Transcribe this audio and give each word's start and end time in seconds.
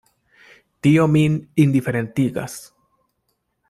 Tio 0.87 1.05
min 1.17 1.37
indiferentigas. 1.67 2.61